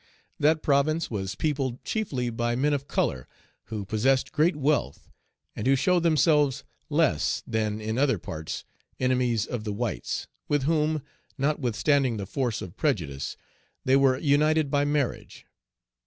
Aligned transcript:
That 0.39 0.63
province 0.63 1.11
was 1.11 1.35
peopled 1.35 1.83
chiefly 1.83 2.31
by 2.31 2.55
men 2.55 2.73
of 2.73 2.87
color, 2.87 3.27
who 3.65 3.85
possessed 3.85 4.31
great 4.31 4.55
wealth, 4.55 5.11
and 5.55 5.67
who 5.67 5.75
showed 5.75 6.01
themselves 6.01 6.63
less 6.89 7.43
than 7.45 7.79
in 7.79 7.99
other 7.99 8.17
parts 8.17 8.65
enemies 8.99 9.45
of 9.45 9.63
the 9.63 9.69
Page 9.69 9.77
268 9.77 9.79
whites, 9.79 10.27
with 10.47 10.63
whom, 10.63 11.01
notwithstanding 11.37 12.17
the 12.17 12.25
force 12.25 12.63
of 12.63 12.75
prejudice, 12.77 13.37
they 13.85 13.95
were 13.95 14.17
united 14.17 14.71
by 14.71 14.83
marriage. 14.85 15.45